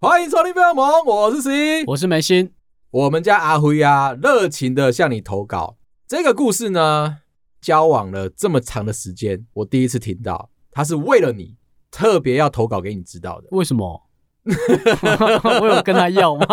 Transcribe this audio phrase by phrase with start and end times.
[0.00, 2.52] 欢迎收听《飞扬盟》，我是 C，我是梅心。
[2.90, 5.76] 我们家阿辉啊，热情的向你投稿。
[6.08, 7.18] 这个故事呢，
[7.60, 11.56] 交往了这么长的时间，我第一次听到，他是为了你
[11.90, 13.46] 特别要投稿给你知道的。
[13.52, 14.03] 为什么？
[15.60, 16.46] 我有跟他要吗？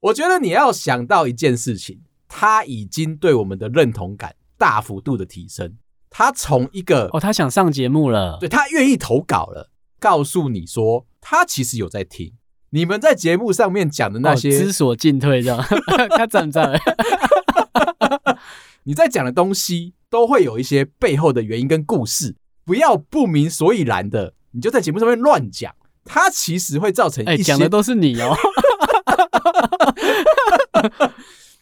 [0.00, 5.76] 我觉得你要想到一件事情，他已经对我们的认同感大幅度的提升。
[6.10, 12.34] 他从一个哦，他想上节目了，对，他愿意投稿了，告诉你说他其实有在听
[12.70, 15.64] 你们在节目上面讲的那些，哦、知所进退这样，
[16.16, 16.72] 他赞不赞？
[18.84, 22.34] 你在讲的东西都会有一些背后的原因跟故事，
[22.64, 25.72] 不要不明所以然的，你就在节目上面乱讲，
[26.04, 28.34] 他其实会造成一些讲、欸、的都是你哦。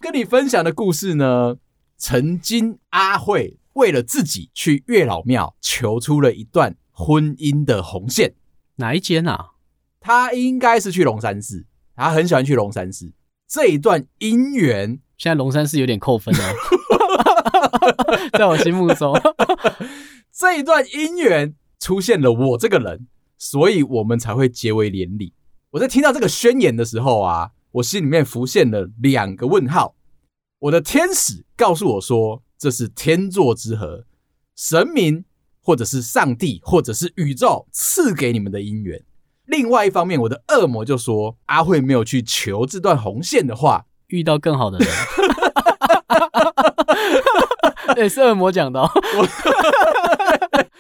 [0.01, 1.57] 跟你分享的故事呢，
[1.97, 8.35] 曾经阿慧为了自己去月老庙求出了一段婚姻的红线，
[8.77, 9.51] 哪一间啊？
[10.01, 13.13] 他应该是去龙山寺，他很喜欢去龙山寺。
[13.47, 16.41] 这一段姻缘，现在龙山寺有点扣分哦，
[18.39, 19.15] 在我心目中，
[20.33, 23.07] 这一段姻缘出现了我这个人，
[23.41, 25.33] 所以我们才会结为连理。
[25.71, 29.97] 我在听到这个宣言的时候啊，我心里面浮现了两个问号。
[30.59, 34.05] 我的天使告诉我说，这是天作之合，
[34.55, 35.25] 神明
[35.63, 39.03] 或者是上帝或者是宇宙赐给你们的姻缘。
[39.47, 44.89] 另外一方面，我的恶魔就说，阿慧没有去求这段红线的话，遇到更好的人。
[47.97, 48.91] 也是恶魔讲的哦。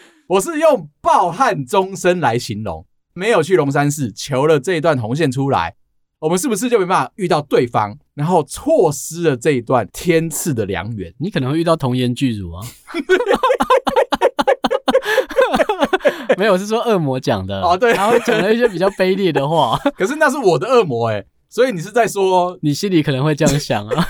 [0.28, 2.86] 我是用抱憾终身来形容。
[3.12, 5.74] 没有去龙山寺求了这一段红线出来，
[6.20, 11.12] 我们是不是就没办法遇到对方，然后错失了这一段天赐的良缘？
[11.18, 12.64] 你可能会遇到童颜巨乳啊！
[16.38, 19.76] 没有，是说恶魔讲的哦，对，然后讲了一些比较卑劣的话。
[19.98, 24.06] 可是那是我的恶魔哎，所以你是在说你心里可能会这样想啊？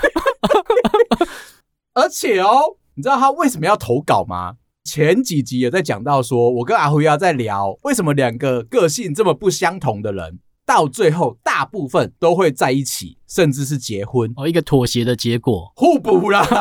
[1.93, 4.57] 而且哦，你知道他为什么要投稿吗？
[4.83, 16.45] 前几集也在讲到说，我跟阿辉啊在聊，为什么两个个性这么不相同的人，到最后大部分都会在一起，甚至是结婚哦，一个妥协的结果，互补啦。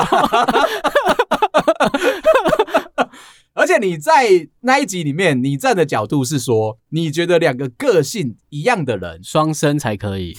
[3.55, 10.37] 而且你在那一集里面，你站的角度是说，你觉得两个个性一样的人双生才可以，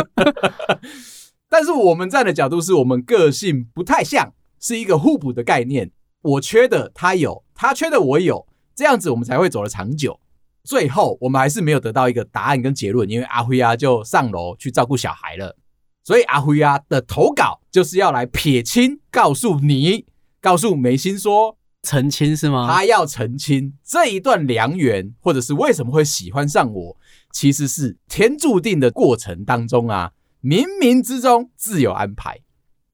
[1.48, 5.90] 但是我们站的角度是我们个性不太像，是一个互补的概念。
[6.22, 10.20] 我缺的他有，他缺的我有，这样子我们才会走得长久。
[10.62, 15.56] 最后我们还是没有得到一个答案跟结论，因为阿辉啊就上楼去照顾小孩了。
[16.04, 20.04] 所以阿辉啊的投稿就是要来撇清，告诉你，
[20.40, 22.70] 告诉梅心说澄清是吗？
[22.70, 26.96] 他要澄清这一段良缘，或者是为什么会喜欢上我，
[27.32, 32.38] 其实是天注定的过程当中啊，冥冥之中自有安排。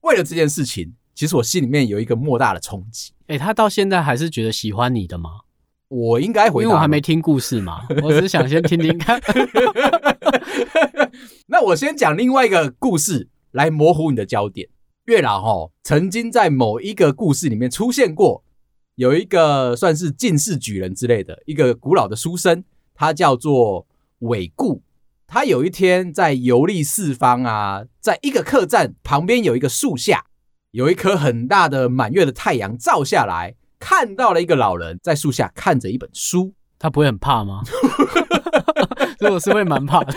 [0.03, 3.13] 为了这件事情，其实我心里面有一个莫大的冲击。
[3.29, 5.31] 哎、欸，他到现在还是觉得喜欢你的吗？
[5.89, 9.21] 我应该回答，因为我还没听故事嘛，我只是想先听听看。
[11.47, 14.69] 那我先讲另外一个故事来模糊你的焦点。
[15.07, 18.43] 月老齁曾经在某一个故事里面出现过，
[18.97, 22.65] 有一个算是进士举人之类的一个古老的书生，
[22.95, 23.87] 他叫做
[24.21, 24.83] 韦固。
[25.29, 30.27] 他有一天在游历四方啊，在一个客栈旁边有一个树下。
[30.77, 37.63] 有一颗很大的满月的太阳照下来，看到了一个老人在树下看着一本书，他不会很怕吗？
[39.19, 40.13] 所以我是会蛮怕的，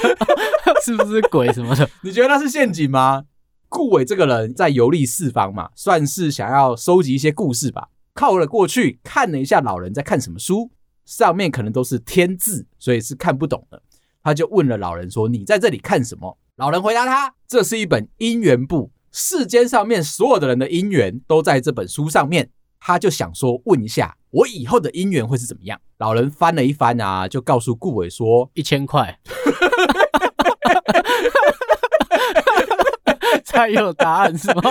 [0.84, 1.90] 是不是鬼什么的？
[2.04, 3.24] 你觉得那是陷阱吗？
[3.70, 7.88] 顾伟这个人在游历四方嘛，算是想要收集一些故事吧。
[8.14, 10.70] 靠了过去看了一下老人在看什么书，
[11.06, 13.82] 上面可能都是天字，所以是看不懂的。
[14.22, 25.80] 他就问了老人说：“你在这里看什么？”老人回答他：“这是一本姻缘簿。”世间上面所有的人的姻缘都在这本书上面，他就想说问一下，我以后的姻缘会是怎么样？
[25.98, 29.20] 老人翻了一翻啊，就告诉顾伟说一千块，
[33.44, 34.62] 才有答案是吗？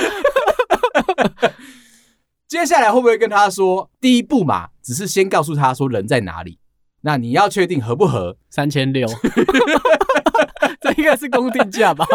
[2.47, 6.59] 接下来会不会跟他说，第一步嘛，只是先告诉他说人在哪里？
[7.03, 8.37] 那你要确定合不合？
[8.49, 9.07] 三千六，
[10.81, 12.07] 这应该是公定价吧？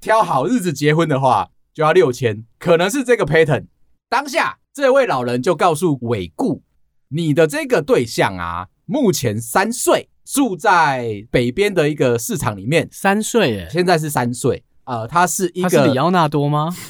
[0.00, 3.66] 挑好日子结婚的话，就要六千，可能是这个 pattern。
[4.08, 6.62] 当下这位老人就告诉韦固
[7.10, 14.62] ：“你的这个对象啊，目前三岁，住在北边的一个市场里面，三岁哎，现在是三岁。
[14.84, 16.72] 呃，他是一个，他是李奥纳多吗？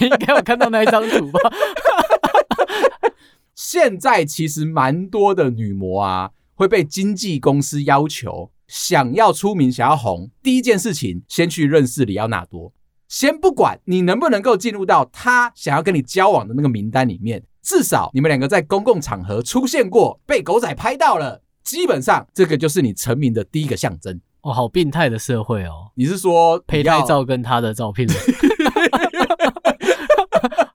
[0.00, 1.38] 你应该有看到那一张图吧？
[3.54, 12.72] 现在其实蛮多的女模啊，会被经纪公司要求，想要出名、想要红，第一件事情先去认识里奥纳多。
[13.08, 24.20] 先不管你能不能够进入到他想要跟你交往的那个名单里面，至少你们两个在公共场合出现过，被狗仔拍到了，基本上这个就是你成名的第一个象征。
[24.42, 25.90] 哦，好病态的社会哦！
[25.96, 28.08] 你是说胚胎照跟他的照片？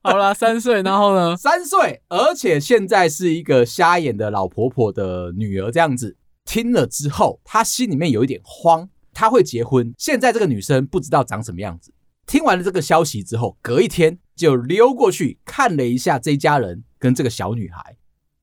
[0.02, 1.36] 好啦，三岁，然后呢？
[1.36, 6.16] 三岁，而且现在是一个瞎眼的老婆婆的女儿，这样子
[6.46, 8.88] 听了之后，他心里面有一点慌。
[9.18, 11.90] 他会结婚，现在这个女生不知道长什么样子。
[12.26, 17.96] 听完了这个消息之后，隔一天就溜过去看了一下这家人跟这个小女孩。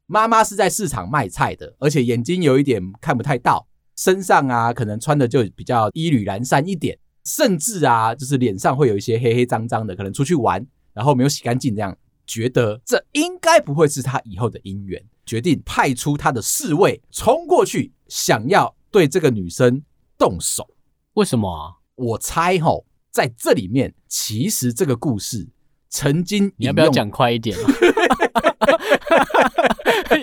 [0.08, 3.68] 妈妈是在市场卖菜的，而且眼睛有一点看不太到。
[3.96, 19.84] 身上啊，可能穿的就比较衣履褴褛一点，甚至啊，就是脸上会有一些黑黑脏脏的，可能出去玩，然后没有洗干净，这样觉得这应该不会是他以后的姻缘，决定派出他的侍卫冲过去，想要对这个女生
[20.18, 20.68] 动手。
[21.14, 21.78] 为什么啊？
[21.96, 25.48] 我猜吼，在这里面，其实这个故事
[25.90, 27.58] 曾经，你要不要讲快一点？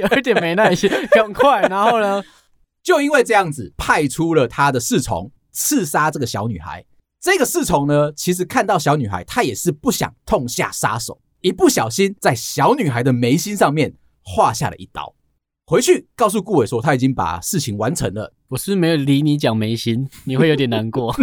[0.00, 2.22] 有一点没耐心，赶快，然后呢？
[2.82, 6.84] 就因为这样子，派出了他的侍从刺杀这个小女孩。
[7.20, 15.14] 这个侍从呢，其实看到小女孩，他也是不想痛下杀手，一不小心在小女孩的眉心上面划下了一刀。
[15.66, 18.34] 回去告诉顾伟说，他已经把事情完成了。
[18.48, 21.12] 我是没有理你讲眉心，你会有点难过。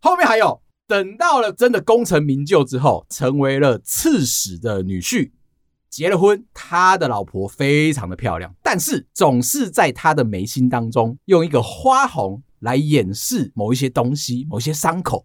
[0.00, 5.30] 后面还有，等到了真的功成名就之后，成为了刺史的女婿。
[5.88, 15.24] 结了婚，他的老婆非常的漂亮，但是总是在他的眉心当中用一个花红来掩饰某一些东西、某一些伤口。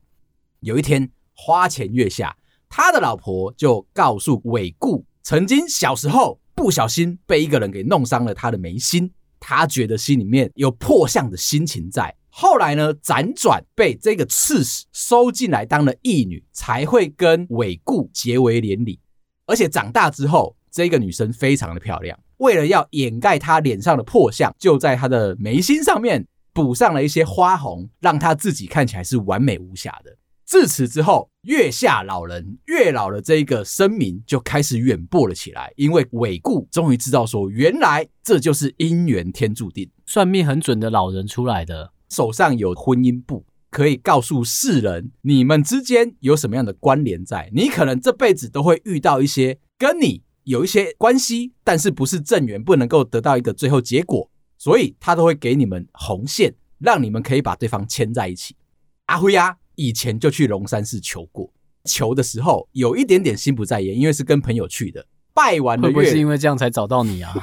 [0.59, 2.36] 有一天花前月下，
[2.69, 12.16] 他的老婆就告诉韦固，曾经小时候不小心被一个人给弄伤了他的眉心，他觉得心里面有破相的心情在。
[12.30, 19.00] 后来呢，辗转被这个刺史收进来当了义女，才会跟韦固结为连理，
[19.45, 20.56] 而且长大之后。
[20.74, 30.16] 这个女生非常的漂亮，为了要掩盖她脸上的破相，就在她的眉心上面补上了一些花红，让她自己看起来是完美无瑕的。
[30.51, 50.21] 自此之后，月下老人月老的这一个声名就开始远播了起来，因为韦固终于知道说，原来这就是姻缘天注定，算命很准的老人出来的，手上有婚姻簿，可以告诉世人你们之间有什么样的关联在，你可能这辈子都会遇到一些跟你。
[50.44, 58.57] 有一些关系，但是不是正缘，不能够得到一个最后结果，所以他都会给你们红线，让你们可以把对方牵在一起。
[59.06, 61.51] 阿辉呀，以前就去龙山寺求过，
[61.86, 67.33] 求的时候有一点点心不在焉，因为是跟朋友去的，拜完会不会是因为这样才找到你啊？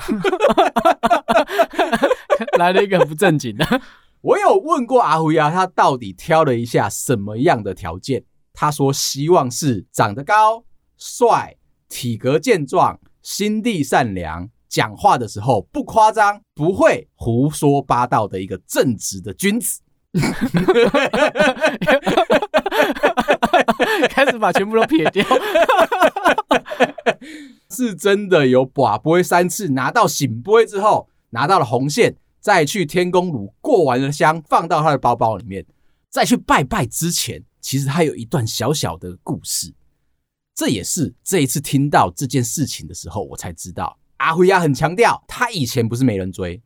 [2.58, 3.80] 来了一个很不正经的。
[4.20, 8.22] 我有问过阿辉呀，他到底挑了一下什么样的条件？
[8.52, 10.64] 他说希望是长得高、
[10.96, 11.56] 帅。
[11.88, 19.80] 体格健壮，心地善良，讲话的时候不夸张，不会胡说八道的一个正直的君子。
[24.10, 25.24] 开始把全部都撇掉，
[27.70, 35.64] 是真的有跋杯三次拿到醒杯之后，拿到了红线，再去天公炉过完了香，放到他的包包里面，
[36.08, 39.74] 再去拜拜之前，其实他有一段小小的故事。
[40.54, 46.60] 这也是这一次听到这件事情的时候，我才知道阿辉亚很强调，他以前不是没人追，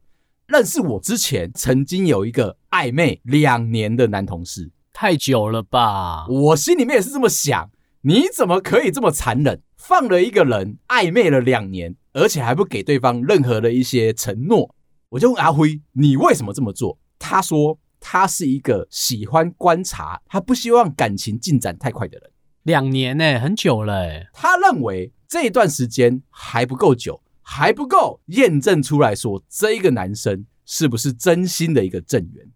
[0.47, 6.27] 认识我之前曾经有一个暧昧两年的男同事，太久了吧？
[6.29, 7.71] 我心里面也是这么想，
[8.03, 14.75] 你怎么可以这么残忍，放了一个人暧昧了两年，而且还不给对方任何的一些承诺？
[15.11, 16.99] 我就问阿辉，你为什么这么做？
[17.19, 22.31] 他说他是一个喜欢观察，他不希望感情进展太快的人。
[22.65, 24.29] 两年呢、欸，很久了、欸。
[24.33, 32.47] 他认为这一段时间还不够久，还不够验证出来说这个男生是不是真心的一个正缘。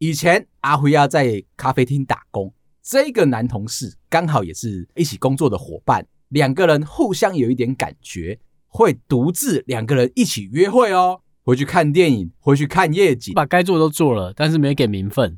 [0.00, 15.36] 以前阿辉亚在咖啡厅打工，这个男同事刚好也是一起工作的伙伴，两个人互相有一点感觉，会独自两个人一起约会哦，回去看电影，回去看夜景，把该做都做了，但是没给名分。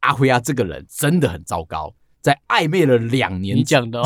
[0.00, 1.94] 阿辉亚这个人真的很糟糕。
[2.20, 4.02] 在暧昧了两年，你讲的，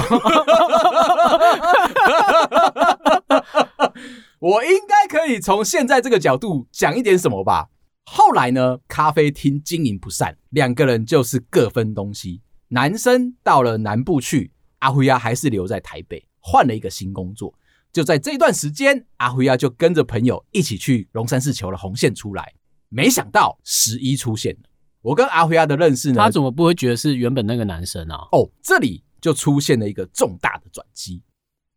[4.38, 7.70] 我应该可以从现在这个角度讲一点什么吧。
[8.10, 12.40] 后来呢，咖啡厅经营不善，两个人就是各分东西。
[12.68, 17.52] 男生到了南部去，阿辉亚还是留在台北，换了一个新工作。
[17.92, 22.54] 就在这段时间，阿辉亚就跟着朋友一起去龙山寺求了红线出来。
[22.88, 24.70] 没想到十一出现了。
[25.02, 28.26] 我跟阿辉亚的认识呢，他怎么不会觉得是原本那个男生啊？
[28.32, 31.22] 哦，这里就出现了一个重大的转机。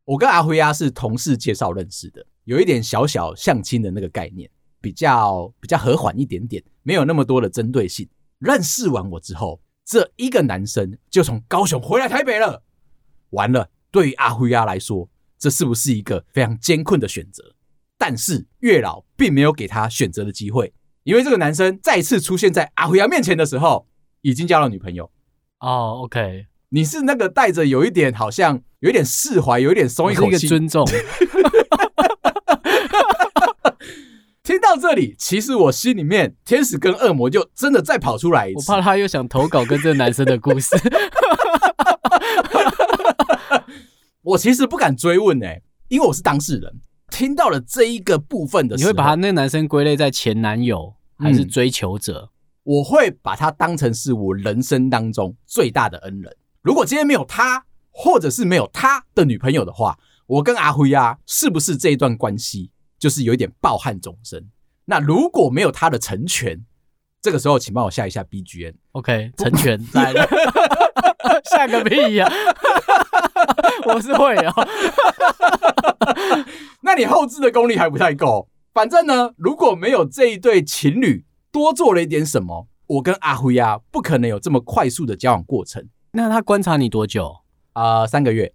[0.06, 4.50] 我跟阿辉亚是同事介绍认识的，有一点小小相亲的那个概念，
[4.82, 8.10] 比较比较和缓一点点，没有那么多的针对性。
[8.40, 12.64] 认识完我之后，这一个男生就从高雄回来台北了。
[13.30, 15.08] 完了，对于阿辉亚来说，
[15.38, 17.56] 这是不是一个非常艰困的选择？
[17.98, 20.74] 但是月老并没有给他选择的机会，
[21.04, 23.88] 因为这个男生再次出现在阿辉亚面前的时候，
[24.22, 25.12] 已经交了女朋友。
[25.60, 28.62] 哦，OK，你是那个带着有一点好像。
[28.82, 30.84] 有一点释怀，有一点松一口气，一个尊重。
[34.44, 38.72] 听到这里，其实我心里面天使跟恶魔就真的再跑出来一次。
[38.72, 40.76] 我怕他又想投稿跟这个男生的故事。
[44.24, 46.82] 我其实不敢追问呢、欸，因为我是当事人。
[47.12, 52.22] 听到了这一个部分的时候，你会把他那个男生归类在前男友还是追求者？
[52.22, 52.30] 嗯、
[52.64, 56.36] 我会把他当成是我人生当中最大的恩人。
[56.62, 62.72] 如果今天没有他，或者是没有他的女朋友的话，我跟阿辉啊，是不是这一段关系
[63.02, 64.46] 就是有一点抱憾终生？
[64.86, 66.64] 那如果没有他的成全，
[67.20, 68.76] 这个时候请帮我下一下 BGM。
[68.92, 70.24] OK，成全 来了，
[71.50, 72.34] 下个屁呀、啊！
[73.92, 74.68] 我是会啊、哦，
[76.82, 78.48] 那你后置的功力还不太够。
[78.72, 85.90] 反正呢，如果没有这一对情侣多做了一点什么，我跟阿辉啊，不可能有这么快速的交往过程。
[86.12, 87.38] 那他观察你多久？
[87.74, 88.54] 啊、呃，三个月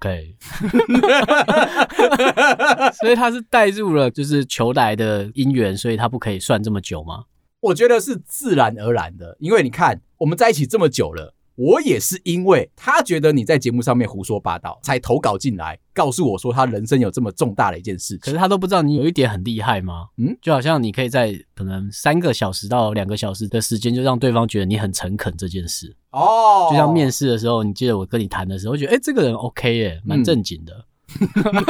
[0.00, 0.34] ，OK，
[3.00, 7.24] 所以他是带入了就是求来的姻缘，所以他不可以算这么久吗？
[7.60, 11.34] 我觉得是自然而然的，因为你看我们在一起这么久了。
[11.60, 18.18] 我也是因为他觉得你在节目上面胡说八道，才投稿进来告诉我说他人生有这么重大的一件事情。
[18.20, 20.06] 可是他都不知道你有一点很厉害吗？
[20.16, 25.94] 嗯，就好像你可以在可能三个小时到两个小时的时间，就让对方觉得你很诚恳这件事。
[26.12, 30.86] 哦，就像面试的时候，你记得我跟你谈的时候，我觉得哎、欸，这个人 OK 耶，蛮正经的。
[31.20, 31.64] 嗯、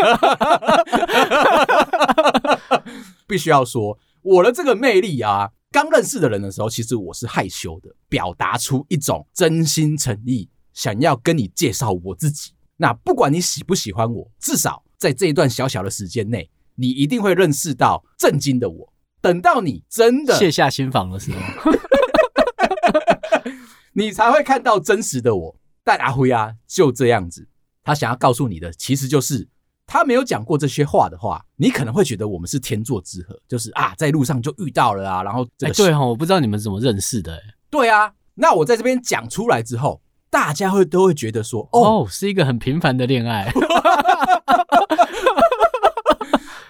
[3.27, 5.51] 必须要说我的这个魅力啊。
[5.73, 12.53] 刚认识的人的时候，其实我是害羞的，表达出一种真心诚意，想要跟你介绍我自己。
[12.77, 18.93] 那不管你喜不喜欢我，至少在这一段小小的时间内，你一定会认识到震惊的我。
[19.21, 21.73] 等到你真的卸下心防的时候，
[23.93, 25.57] 你才会看到真实的我。
[25.85, 27.47] 但阿辉啊，就这样子，
[27.85, 29.49] 他想要告诉你的，其实就是。
[29.93, 43.51] 他没有讲过这些话的话，你可能会觉得我们是天作之合，就是啊，在路上就遇到了啊，然后对哈，我不知道你们怎么认识的、欸，对啊，那我在这边讲出来之后，大家会都会觉得说，哦，哦是一个很平凡的恋爱，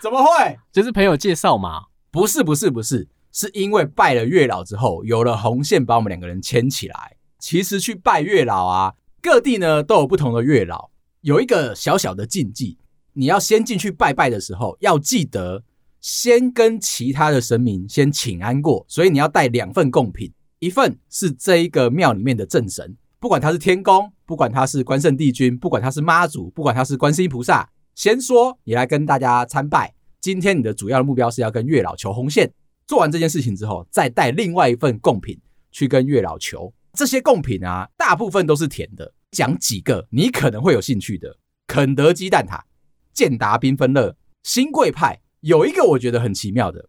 [0.00, 0.58] 怎么会？
[0.72, 1.88] 就是朋友介绍嘛？
[2.10, 7.18] 不是，不是，不是，是因为拜了月老之后，有了红线把我们两个人牵起来。
[7.38, 10.88] 其实去拜月老啊，各地呢都有不同的月老，
[11.20, 12.78] 有一个小小的禁忌。
[13.20, 15.62] 你要先进去拜拜的时候，要记得
[16.00, 29.92] 先跟其他的神明先请安过，所以你要带两份贡品，一份是这一个庙里面的正神，不管他是天公，不管他是关圣帝君，不管他是妈祖，不管他是观世音菩萨，先说你来跟大家参拜。
[30.18, 32.50] 今天你的主要的目标是要跟月老求红线，
[32.86, 35.38] 做完这件事情之后，再带另外一份贡品
[35.70, 36.72] 去跟月老求。
[36.94, 41.36] 这些贡品啊，大部分都是甜的，讲几个你可能会有兴趣的：
[41.66, 42.58] 肯德基蛋挞。
[43.12, 46.88] 健达缤纷乐、新贵派有一个我觉得很奇妙的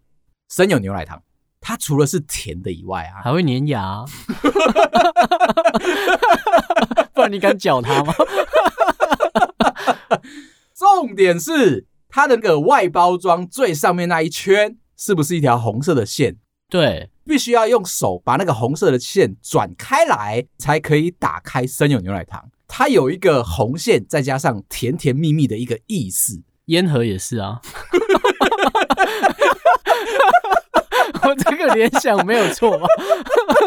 [0.50, 1.22] 生有牛奶糖，
[1.60, 4.06] 它除了是甜的以外啊，还会粘牙，
[7.14, 8.14] 不然你敢嚼它吗？
[10.76, 16.38] 重点是它的那个外包装最上面那一圈是不是一条红色的线？
[16.70, 22.50] 对，必须要用手把那个红色的线转开来，才可以打开生有牛奶糖。
[22.74, 26.42] 它有一个红线，再加上甜甜蜜蜜的一个意思。
[26.68, 27.60] 烟盒也是啊，
[31.22, 32.80] 我这个联想没有错，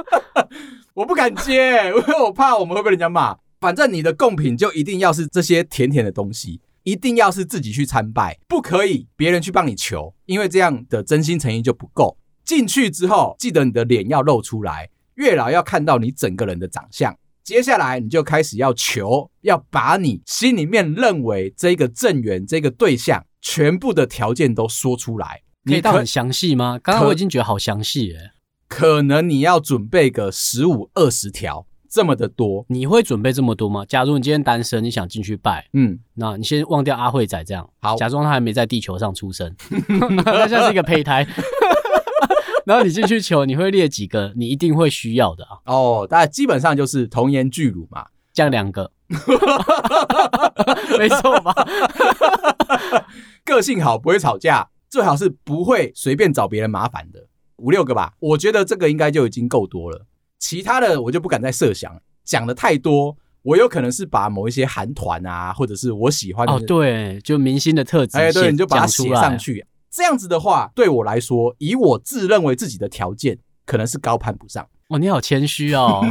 [0.95, 3.37] 我不敢接，因为我怕我们会被人家骂。
[3.61, 12.17] 反正你的贡品就一定要是这些甜甜的东西，一定要是自己去参拜，不可以别人去帮你求，因为这样的真心诚意就不够。
[12.43, 17.15] 进去之后，记得你的脸要露出来，月老要看到你整个人的长相。
[17.45, 25.43] 接下来你就开始要求，要把你心里面认为这个正缘这个对象全部的条件都说出来。
[25.65, 26.81] 你到很详细吗？
[26.83, 28.33] 刚刚我已经觉得好详细耶。
[28.67, 33.85] 可能你要准备个十五二十条，这么的多，你会准备这么多吗？
[33.85, 39.55] 假如你今天单身，你想进去拜，嗯，那你先忘掉阿慧仔这样，好，假装他还没在地球上出生，
[40.25, 41.27] 他像是一个胚胎，
[42.67, 45.59] 然后你进去求，你会列几个你一定会需要的啊？
[45.67, 48.91] 哦，大概基本上就是童颜巨乳嘛，这样两个，
[50.99, 51.55] 没错吧？
[53.45, 57.27] 个性好，不会吵架，最好是不会随便找别人麻烦的。
[57.57, 60.07] 五六个吧，我觉得这个应该就已经够多了。
[60.39, 69.65] 其他的我就不敢再设想，讲的太多，我有可能是把某一些韩团啊，或者是我喜欢的哦，对，就明星的特质，哎，对，你就把它写上去。
[69.95, 74.69] 这样子的话，对我来说，以我自认为自己的条件，可能是高攀不上。
[74.89, 76.05] 哦，你好谦虚哦。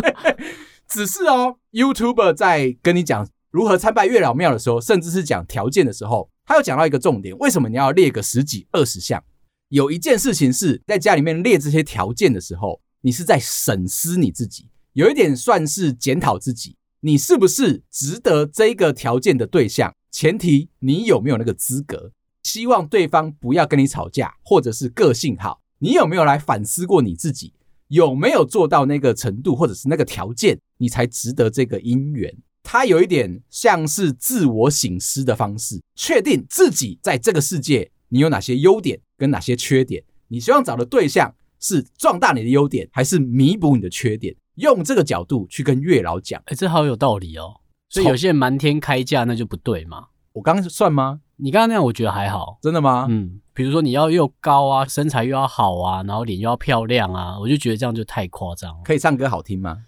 [0.86, 9.24] 只是哦，YouTuber 在跟你讲如何参拜月老庙的时候，甚至是讲条件的时候，他有讲到一个重点：为什么你要列个十几二十项？
[9.70, 19.94] 有一件事情是在家里面列这些条件的时候，你是在审视你自己，有一点算是检讨自己，你是不是值得这个条件的对象？
[20.12, 22.12] 前提你有没有那个资格？
[22.46, 27.52] 希望对方不要跟你吵架，或者是个性好，你有没有来反思过你自己？
[27.88, 32.32] 有没有做到那个程度，或者是那个条件，你才值得这个姻缘？
[32.62, 37.90] 它有一点像是自我醒思的方式，确定自己在这个世界。
[38.10, 40.04] 你有哪些优点跟哪些缺点？
[40.28, 44.32] 你希望找的对象是壮大你的优点，还是弥补你的缺点？
[44.54, 47.60] 用这个角度去跟月老讲，哎，这好有道理哦。
[47.88, 50.06] 所以有些人瞒天开价，那就不对嘛。
[50.32, 51.22] 我刚刚算吗？
[51.38, 52.58] 你刚刚那样，我觉得还好。
[52.62, 53.06] 真的吗？
[53.10, 58.74] 嗯，比如说你要又高啊，身材又要好啊，然后脸又要漂亮啊，我就觉得这样就太夸张。
[58.84, 59.78] 可以唱歌好听吗？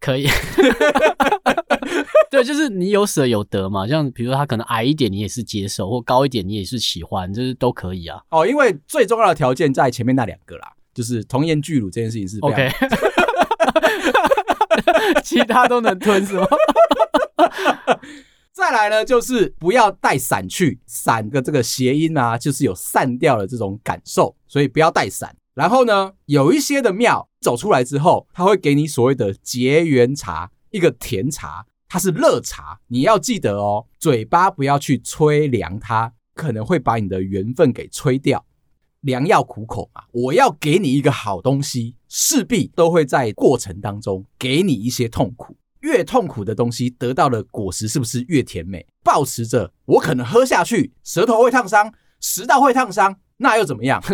[0.00, 0.26] 可以。
[2.30, 3.86] 对，就是你有舍有得嘛。
[3.86, 8.22] 像比如说他可能矮一点，你也是接受；或高一点，你也是喜欢，就是都可以啊。
[8.30, 12.70] 哦，因为最重要的条件在前面那两个啦，就是童颜巨乳这件事情是 OK，
[15.22, 16.46] 其他都能吞是吗？
[18.52, 25.34] 再来呢，就是不要带伞去，伞的这个谐音啊，就是有散掉的这种感受，所以不要带伞。
[25.54, 30.50] 然后呢，有一些的庙走出来之后，他会给你所谓的结缘茶。
[30.70, 38.42] 一个甜茶，它是热茶，你要记得哦，嘴巴不要去吹凉它，可能会把你的缘分给吹掉。
[39.00, 45.54] 良药苦口嘛，我要给你一个好东西，势必都会在过程当中给你一些痛苦。
[45.82, 48.84] 越痛苦的东西，得到的果实是不是越甜美？
[49.04, 54.02] 抱持着我可能喝下去，舌头会烫伤，食道会烫伤，那又怎么样？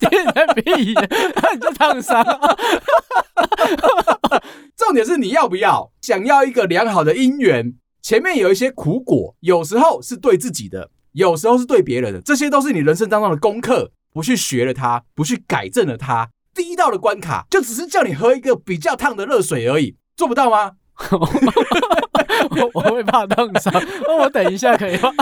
[0.00, 2.24] 天 在屁，那你就烫伤。
[4.76, 7.74] 重点是你要不要想要一个良好的姻缘？
[8.02, 13.92] 前面有一些苦果，有时候是对自己的，有时候是对别人的，这些都是你人生当中的功课。
[14.14, 20.72] 不去学了它，不去改正了它，第一道的关卡就只是叫你喝一个比较烫的热水而已，做不到吗？
[21.10, 23.72] 我 我会怕烫伤，
[24.06, 25.12] 那我等一下可以吗？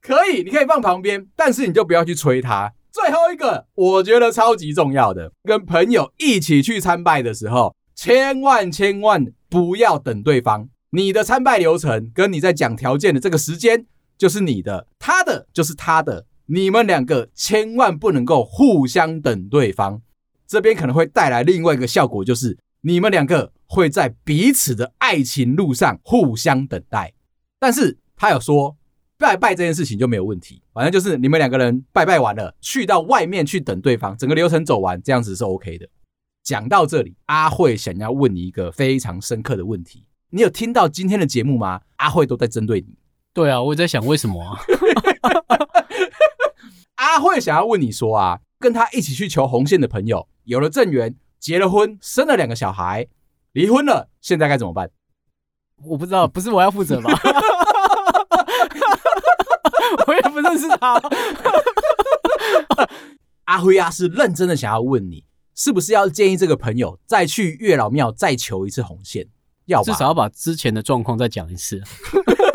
[0.00, 2.72] 可以，你可以放旁边，但是你就不要去催它。
[2.90, 10.68] 最后一个，我觉得超级重要的，跟朋友一起去参拜的时候，千万千万不要等对方。
[10.90, 13.86] 你的参拜流程跟你在讲条件的这个时间
[14.18, 20.02] 就是你的，他的就是他的，你们两个千万不能够互相等对方。
[20.52, 27.14] 这边可能会带来另外一个效果，就是你们两个会在彼此的爱情路上互相等待。
[27.58, 28.76] 但是他有说。
[29.18, 35.88] 拜拜这件事情就没有问题，反正就是你们两个人拜拜完了，去到外面去等对方，整个流程走完，这样子是 OK 的。
[36.42, 41.82] 讲到这里，阿慧想要问你一个非常深刻的问题，你有听到今天的节目吗？
[41.98, 42.96] 阿慧都在针对你。
[43.32, 44.58] 对啊，我在想为什么啊？
[46.98, 53.08] 阿慧想要问你说啊，跟他一起去求红线的朋友，有了正缘，结了婚，生了两个小孩，
[53.52, 54.88] 离婚了，现在该怎么办？
[55.84, 57.10] 我不知道，不是我要负责吗？
[60.06, 61.02] 我也不认识他。
[63.46, 65.24] 阿辉啊，是认真的想要问你，
[65.56, 69.26] 是不是要建议这个朋友再去月老庙再求一次红线？
[69.66, 71.82] 要至少要把之前的状况再讲一次，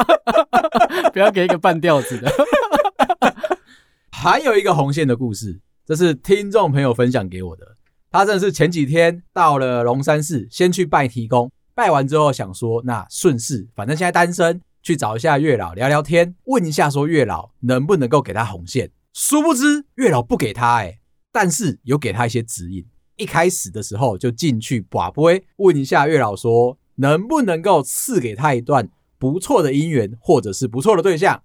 [1.12, 2.32] 不要给一个半吊子的。
[4.12, 7.78] 还有一个红线的故事，这是听众朋友分享给我的。
[8.12, 14.62] 他真的是前几天到了龙山寺，先去拜提公，拜完之后想说，那顺势，反正现在单身。
[14.84, 18.90] 去找一下月老聊聊天，问一下说月老能不能够给他红线。
[19.12, 22.86] 殊不知月老不给他哎、但是有给他一些指引。
[23.18, 31.44] 一开始的时候就进去跋杯，问一下月老说能不能够赐给他一段不错的姻缘或者是不错的对象，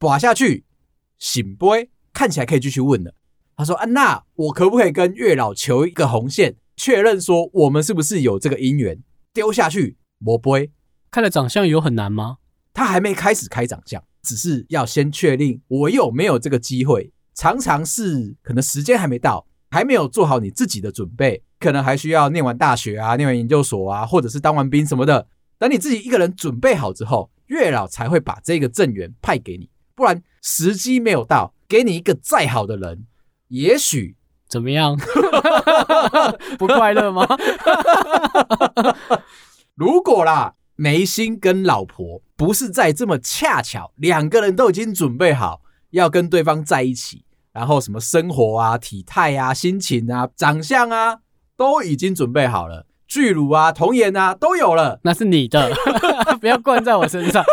[0.00, 0.64] 拔下去，
[1.20, 3.14] 醒杯看起来可以继续问了。
[3.56, 8.98] 他说：“安娜，我可不可以跟月老求一个红线，确认说我们是不是有这个姻缘？”
[9.32, 10.70] 丢下去，魔杯。
[11.10, 12.38] 看了长相有很难吗？
[12.72, 17.12] 他还没开始开长相，只是要先确定我有没有这个机会。
[17.34, 25.26] 常常是可能时间还没到，还没有做好你自己的准备，可能还需要念完大学啊，念完研究所啊，或者是当完兵什么的。
[25.58, 29.68] 等你自己一个人准备好之后，月老才会把这个正缘派给你。
[29.94, 33.06] 不然时机没有到，给你一个再好的人，
[33.48, 34.16] 也许
[34.48, 34.96] 怎么样？
[36.58, 37.26] 不快乐吗？
[39.74, 40.54] 如果啦。
[40.76, 51.20] 眉心跟老婆不是在这么恰巧，两个人都已经准备好要跟对方在一起，然后什么生活啊、体态啊、心情啊、长相啊，
[51.56, 55.72] 都已经准备好了，巨乳啊、童颜啊都有了，那是你的，
[56.40, 57.44] 不要灌在我身上。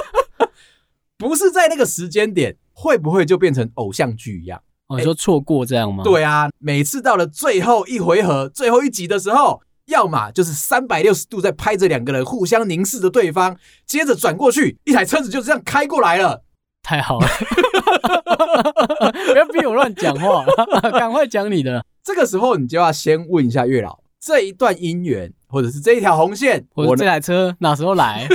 [1.16, 4.64] 不是在那个时间点，会不会就变成偶像剧一样？
[4.92, 6.04] 哦，你说错过这样吗？
[6.04, 9.62] 对啊，每次到了最后一回合、最后一集的时候。
[9.88, 16.44] 要么就是三百六十度在拍着两个人互相凝视着对方，接着转过去，一台车子就这样开过来了。
[16.82, 17.28] 太好了，
[19.34, 20.46] 不要逼我乱讲话，
[20.92, 21.84] 赶快讲你的。
[22.06, 28.30] 这个时候你就要先问一下月老，这一段姻缘，或者是这一条红线，或者这台车哪时候来？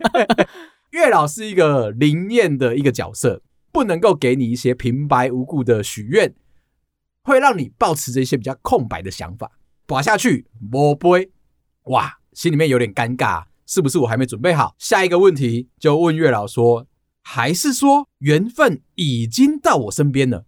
[0.90, 3.40] 月老是一个灵验的一个角色，
[3.78, 6.34] 不能够给你一些平白无故的许愿，
[7.22, 9.52] 会让你抱持着一些比较空白的想法。
[9.86, 11.30] 拔下去，莫杯，
[11.84, 14.74] 哇，心里面有点尴尬，是不是我还没准备好？
[14.80, 16.88] 下一个问题就问月老说，
[17.22, 20.44] 还是说缘分已经到我身边了？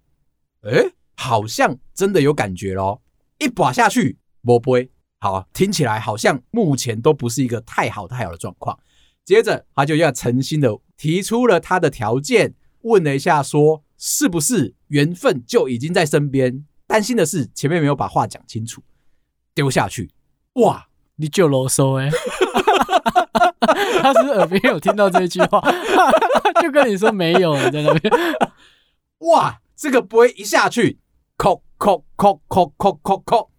[0.63, 3.01] 诶，好像真的有感觉咯。
[3.39, 4.91] 一拔下去，莫杯，
[5.21, 8.77] 好，听起来好像目前都不是一个太好太好的状况。
[9.25, 16.65] 接着他就要诚心的提出了他的条件，问了一下说，是不是缘分就已经在身边？
[16.87, 18.83] 担心的是前面没有把话讲清楚。
[19.55, 20.11] 丢下去，
[20.55, 20.87] 哇！
[21.17, 22.09] 你就啰嗦哎，
[24.01, 25.61] 他是，是耳边有听到这句话，
[26.63, 28.13] 就跟你说没有了，在那边。
[29.19, 29.61] 哇！
[29.77, 30.99] 这个波一下去，
[31.37, 33.51] 扣扣扣扣扣扣扣，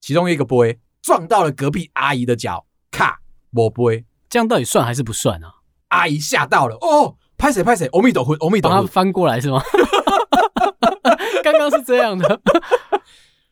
[0.00, 4.04] 其中一个杯撞到了隔壁阿姨的脚，卡，没杯。
[4.28, 5.54] 这样到底算还是不算啊？
[5.88, 9.62] 阿姨吓到了，哦，拍谁拍谁，阿弥陀佛，阿弥陀佛，把他翻过来是吗？
[11.42, 12.40] 刚刚是这样的，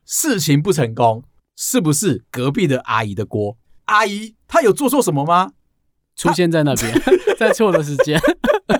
[0.04, 1.22] 事情不成功。
[1.58, 3.56] 是不是隔壁的阿姨的锅？
[3.86, 5.52] 阿姨她有做错什么吗？
[6.14, 7.02] 出现在那边，
[7.38, 8.20] 在错的时间，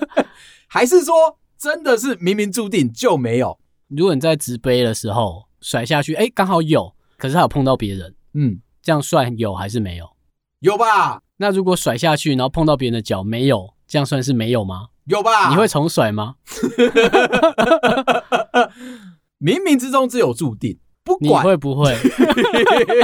[0.69, 3.57] 还是说真的是冥冥注定就没有？
[3.87, 10.07] 如果你在直杯的时候甩下去，哎，刚好有，可是他有碰到别人，嗯，这样算有还是没有？
[10.59, 11.23] 有吧？
[11.37, 14.89] 那如果甩下去，然后碰到别人的脚，没有，这样算是没有吗？
[15.07, 15.49] 有吧？
[15.49, 16.35] 你会重甩吗？
[19.39, 20.79] 冥冥之中自有注定。
[21.03, 21.95] 不管你会不会，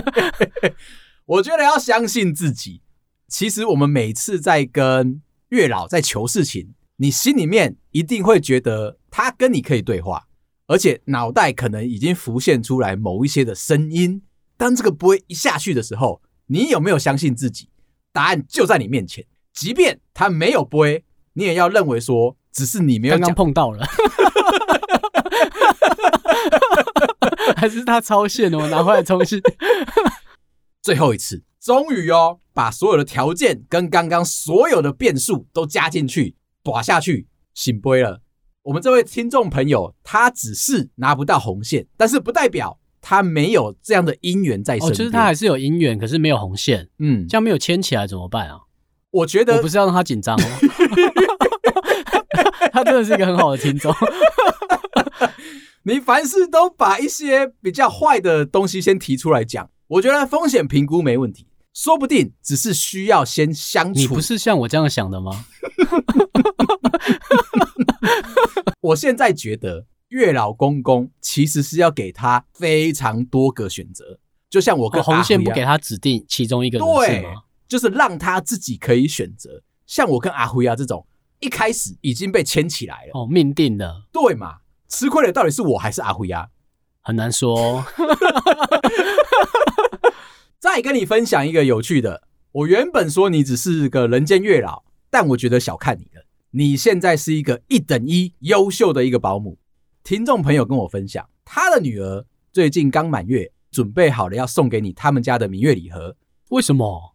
[1.26, 2.82] 我觉得要相信自己。
[3.30, 10.28] 其实我们每次在跟月老在求事情，你心里面一定会觉得他跟你可以对话，
[10.68, 14.22] 而且脑袋可能已经浮现出来某一些的声音。
[14.58, 17.70] 当这个波一下去的时候，你有没有相信自己？
[18.12, 19.26] 答案就在你面前。
[19.54, 23.86] 即便他没有杯，你也要认为说，只是你没有刚刚碰到了。
[27.56, 29.42] 还是他超限，我拿回来重新。
[30.82, 38.22] 最后一次，终于哦，把所有的条件跟刚刚所有的变数都加进去，打下去，醒杯了。
[38.64, 44.88] 我们这位听众朋友，他只是拿不到红线，但是不代表他没有这样的姻缘在身。
[44.90, 46.90] 哦，就是他还是有姻缘，可是没有红线。
[47.00, 48.60] 嗯，这样没有牵起来怎么办啊？
[49.14, 50.44] 我觉得我不是要让他紧张哦。
[52.74, 53.94] 他真的是一个很好的听众。
[55.86, 64.00] 你凡事都把一些比较坏的东西先提出来讲，我觉得风险评估没问题，说不定只是需要先相处。
[64.00, 65.32] 你不是像我这样想的吗？
[68.82, 74.18] 我现在觉得月老公公其实是要给他非常多个选择，
[74.50, 77.30] 就像我跟红线不给他指定其中一个人是吗？
[77.74, 79.64] 对，就是让他自己可以选择。
[79.88, 81.06] 像我跟阿辉啊这种，
[81.40, 84.58] 一开始已经被牵起来了，哦，命定的，对嘛？
[84.88, 86.50] 吃亏的到底是我还是阿辉呀？
[87.02, 87.84] 很难说。
[90.60, 96.26] 再跟你分享一个有趣的，我原本说你只是个人间月老，但我觉得小看你了。
[96.52, 99.58] 你现在是一个一等一优秀的一个保姆。
[100.04, 106.16] 听众朋友跟我分享，他的女儿最近刚满月，准备好了要送给你他们家的明月礼盒。
[106.50, 107.13] 为什么？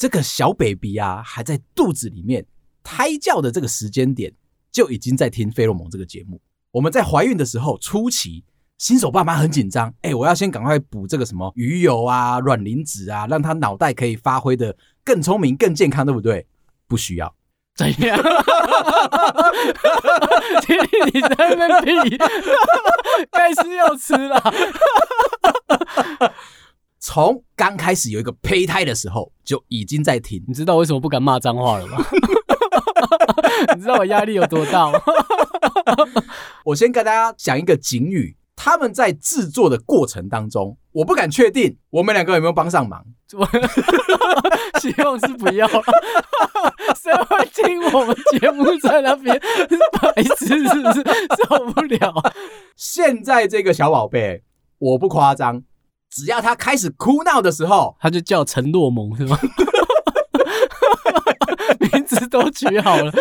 [0.00, 2.46] 这个小 baby 啊，还在肚子里面，
[2.82, 4.32] 胎教的这个时间点，
[4.72, 6.40] 就已经在听《费洛蒙》这个节目。
[6.70, 8.42] 我们在怀孕的时候初期，
[8.78, 16.46] 新手爸妈很紧张，哎，我要先赶快补这个什么鱼油啊、卵磷脂啊，让他脑袋可以发挥的更聪明、更健康，对不对？
[16.88, 17.34] 不需要。
[17.76, 18.18] 怎样？
[20.62, 20.78] 听
[21.12, 22.16] 你在那边比，
[23.30, 24.42] 该是要吃了。
[27.12, 30.40] 从刚开始有一个胚胎的时候，就已经在听。
[30.46, 31.98] 你知道为什么不敢骂脏话了吗？
[33.74, 35.00] 你知道我压力有多大吗？
[36.66, 43.04] 我先跟大家讲一个警语：他们在制作的过程当中，我不敢确定我们两个有没有帮上忙。
[44.80, 45.82] 希望是不要了。
[46.94, 49.36] 谁会听我们节目在那边？
[50.14, 51.02] 白痴是不是？
[51.48, 52.14] 受不了。
[52.76, 54.44] 现在这个小宝贝，
[54.78, 55.64] 我不夸张。
[56.10, 59.38] 只要他开始哭闹的时候，他就叫陈洛蒙，是吗？
[61.92, 63.12] 名字都取好了。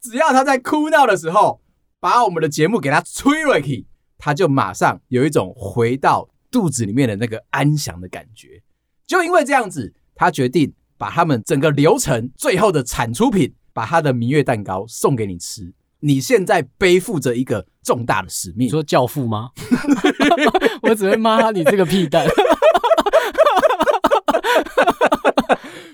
[0.00, 1.60] 只要他在哭闹的时候，
[1.98, 3.86] 把我们的节目给他吹了起，
[4.18, 8.62] 他就马上有一种回到肚子里面的那个安详的感觉。
[9.06, 15.72] 就因为这样子，他决定把他们整个流程最后的产出品，把他的明月蛋糕送给你吃。
[16.00, 18.66] 你现在背负着一个重大的使命。
[18.66, 19.50] 你说教父吗？
[20.82, 22.26] 我只会骂他，你这个屁蛋。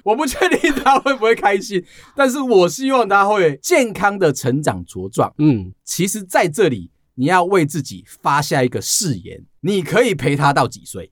[0.05, 5.35] 我不确定他会不会开心，但是我希望他会健康的成长茁壮。
[5.39, 11.11] 嗯，其实在这里你要为自己发下一个誓言，你可以陪他到几岁？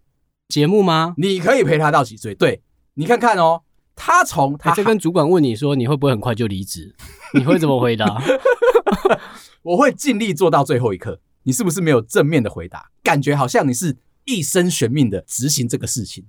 [0.49, 1.15] 节目吗？
[1.17, 2.35] 你可以陪他到几岁？
[2.37, 2.63] 对，
[2.95, 3.63] 你看看哦。
[3.97, 6.95] 他从他就跟主管问你说，你会不会很快就离职？
[7.35, 8.23] 你会怎么回答？
[9.63, 11.21] 我会尽力做到最后一刻。
[11.45, 12.91] 你是不是没有正面的回答？
[13.03, 16.27] 感觉好像你是一生悬命的执行这个事情。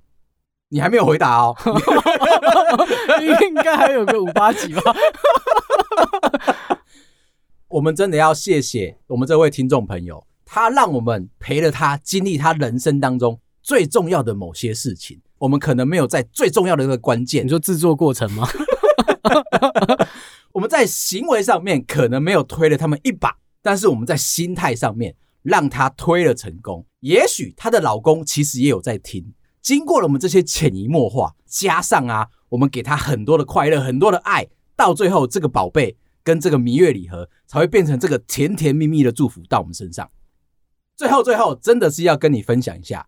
[0.69, 1.55] 你还没有回答哦，
[3.47, 4.81] 应该还有个五八几吧。
[7.67, 15.21] 我们真的要谢谢我们这位听众朋友，他让我们陪了他经历他人生当中最重要的某些事情。
[15.45, 18.47] 我们可能没有在最重要的那个关键，你说制作过程吗？
[20.53, 26.83] 我们在行为上面可能没有推了他们一把，但是我们在心态上面让他推了成功。
[27.01, 40.09] 也许她的老公其实也有在听，经过了我们这些潜移默化，加上啊，我们给他很多的快乐，很多的爱，到最后这个宝贝跟这个蜜月礼盒才会变成这个甜甜蜜蜜的祝福到我们身上。
[40.97, 43.05] 最后，最后真的是要跟你分享一下。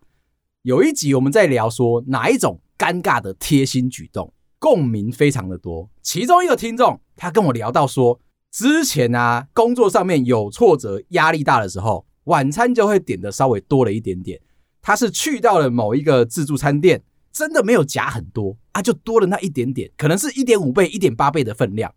[0.62, 5.88] 有一集我们在聊说哪一种尴尬的贴心举动，共鸣非常的多。
[6.02, 8.18] 其中一个听众他跟我聊到说，
[8.50, 14.40] 之前啊工作上面有挫折、压力大的时候，晚餐就会点的稍微多了一点点。
[14.82, 21.94] 他是去到了某一个自助餐店，真的没有夹很多啊，就多了那一点点，可能是一点五倍、一点八倍的分量。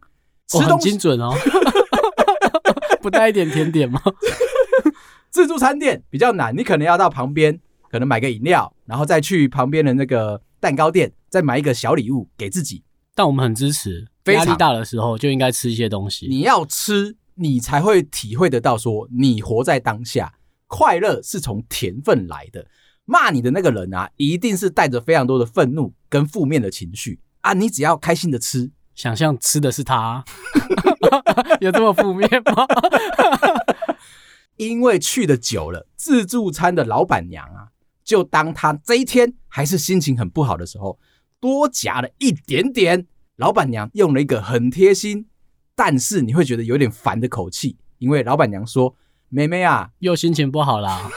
[0.47, 1.33] 吃东西、哦、很精准哦，
[3.01, 3.99] 不带一点甜点吗？
[5.31, 7.59] 自助餐店比较难，你可能要到旁边。
[7.91, 12.83] 可能买个饮料，然后再去旁边的那个蛋糕店，再买一个小礼物给自己。
[13.13, 16.25] 但我们很支持，压力大的时候就应该吃一些东西。
[16.29, 20.33] 你要吃，你才会体会得到，说你活在当下，
[20.67, 22.65] 快乐是从甜分来的。
[23.03, 27.51] 骂你的那个人啊，一定是带着非常多的愤怒跟负面的情绪啊。
[27.51, 30.23] 你只要开心的吃，想象吃的是他，
[31.59, 32.65] 有这么负面吗？
[34.55, 37.70] 因为去的久了，自助餐的老板娘啊。
[38.03, 40.99] 就当他这一天还是心情很不好的时候，
[41.39, 45.27] 多夹了一点点，老板娘用了一个很贴心，
[45.75, 48.95] 但是你会觉得有点烦的口气，因为老板娘说
[49.29, 51.09] ：“妹妹啊，又心情不好啦，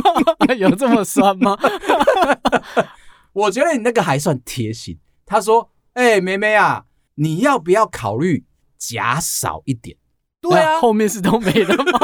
[0.58, 1.56] 有这么酸吗？”
[3.32, 4.98] 我觉得你那个还算贴心。
[5.24, 8.44] 他说：“哎、欸，妹妹啊，你要不要考虑
[8.76, 9.96] 夹少一点？”
[10.42, 11.98] 对啊，后面是都没了吗？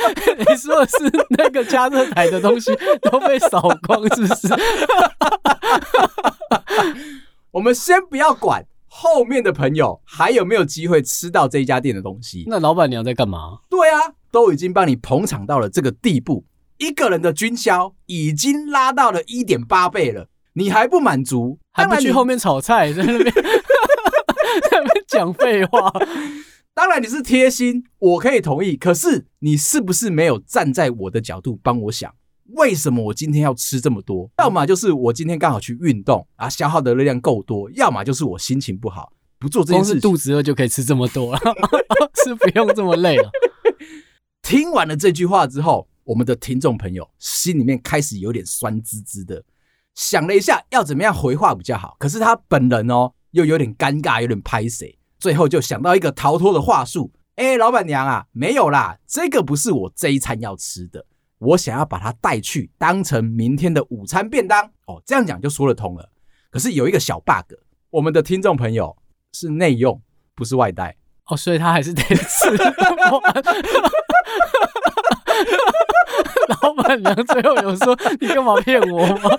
[0.38, 2.70] 你说的是那个加热台的东西
[3.02, 4.48] 都被扫光，是不是？
[7.52, 12.44] 我们先不要管后面的朋友还有没有机会吃到这一家店的东西。
[12.46, 13.58] 那老板娘在干嘛？
[13.68, 13.98] 对啊，
[14.30, 16.44] 都已经帮你捧场到了这个地步，
[16.78, 21.58] 一个人的军销已经拉到了一点八倍了，你还不满足？
[21.72, 23.42] 还不去后面炒菜，在那边 在
[24.72, 25.92] 那边讲废话。
[26.80, 28.74] 当然你是贴心，我可以同意。
[28.74, 32.10] 可是你是不是没有站在我的角度帮我想？
[32.54, 34.30] 为什么我今天要吃这么多？
[34.38, 41.40] 要么就是我今天刚好去运动啊，消耗的热量够多；要么就是我心情不好，不做这件事肚子饿就可以吃这么多了，
[42.24, 43.30] 是不用这么累了。
[44.40, 49.44] 听完了这句话之后，我们的听众朋友心里面开始有点酸滋滋的，
[49.96, 51.94] 想了一下要怎么样回话比较好。
[51.98, 54.96] 可是他本人哦，又有点尴尬，有点拍谢。
[55.20, 57.12] 最后就想到一个逃脱的话术。
[57.36, 61.06] 哎，老板娘啊，没有啦，这个不是我这一餐要吃的，
[61.38, 64.64] 我想要把它带去当成明天的午餐便当。
[64.86, 66.10] 哦，这样讲就说得通了。
[66.50, 67.54] 可是有一个小 bug，
[67.90, 68.96] 我们的听众朋友
[69.32, 70.02] 是内用，
[70.34, 70.96] 不是外带。
[71.26, 72.50] 哦，所以他还是得吃。
[76.62, 79.30] 老板娘最后有说：“你干嘛骗我吗？”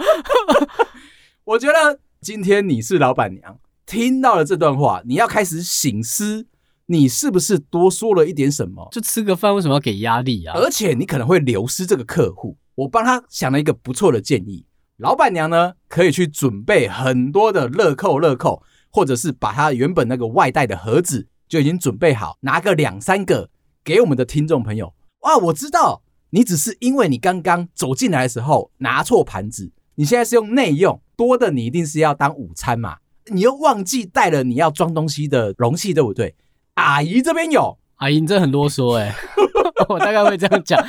[1.43, 3.59] 我觉得今天你是老板娘，
[3.91, 6.47] 听到了这段话，你要开始醒思，
[6.85, 8.87] 你是不是多说了一点什么？
[8.89, 10.55] 就吃个饭，为什么要给压力啊？
[10.55, 12.55] 而且你可能会流失这个客户。
[12.75, 23.49] 我帮他想了一个不错的建议，老板娘呢可以去准备很多的乐扣乐扣，或者是把他原本那个外带的盒子就已经准备好，拿个两三个
[23.83, 24.93] 给我们的听众朋友。
[25.23, 29.73] 哇，我知道你只是因为你刚刚走进来的时候拿错盘子。
[29.95, 32.95] 你现在是用内用多的，你一定是要当午餐嘛？
[33.27, 36.35] 你又忘记带了你要装东西的容器，对不对？
[36.75, 39.13] 阿姨这边有，阿姨你这很啰嗦哎，
[39.89, 40.83] 我大概会这样讲，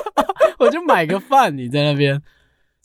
[0.58, 2.22] 我就买个饭，你在那边。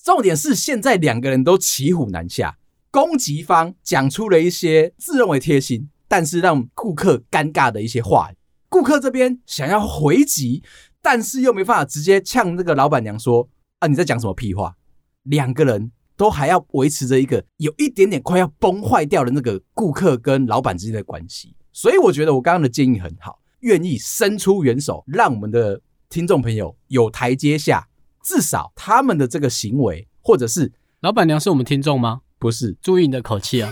[0.03, 2.57] 重点是现在两个人都骑虎难下，
[2.91, 8.29] 攻击方讲出了一些自认为贴心，但是让顾客尴尬的一些话。
[8.67, 10.61] 顾客这边想要回击，
[11.01, 13.47] 但是又没办法直接呛那个老板娘说
[13.79, 14.75] 啊，你在讲什么屁话？
[15.23, 27.87] 两个人都还要维持着一个有一点点快要崩坏掉的那个顾客跟老板之间的关系，所以我觉得我刚刚的建议很好，愿意伸出援手，让我们的听众朋友有台阶下，
[28.23, 30.71] 至少他们的这个行为，或者是
[31.01, 32.21] 老板娘是我们听众吗？
[32.39, 33.71] 不是，注意你的口气啊！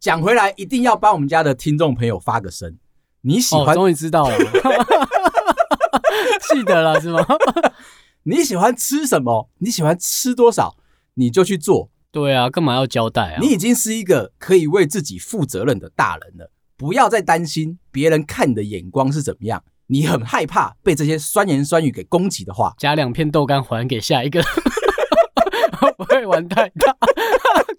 [0.00, 2.76] 讲回来，一定要帮我们家的听众朋友发个声，
[3.20, 3.68] 你喜欢？
[3.68, 4.36] 哦，终于知道了。
[6.52, 7.24] 记得了是吗？
[8.24, 9.48] 你喜欢吃什么？
[9.58, 10.76] 你喜欢吃多少？
[11.14, 11.90] 你就去做。
[12.10, 13.38] 对啊，干嘛要交代啊？
[13.40, 19.62] 你已经是一个可以为自己负责任的大人了，不要再担心别人看你的眼光是怎么样。
[19.90, 24.42] 你很害怕被这些酸言酸语给攻击的话，加两片豆干还给下一个，
[25.96, 26.94] 不会玩太大，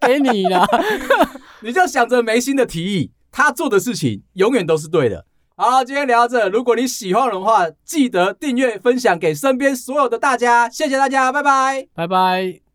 [0.08, 0.66] 给你啦。
[1.62, 5.26] 你就想着眉心的提议，他做的事情永远都是对的。
[5.62, 6.48] 好，今天聊到这。
[6.48, 10.70] 如果你喜欢的话，记得订阅、分享给身边所有的大家。
[10.70, 12.69] 谢谢大家，拜拜，拜拜。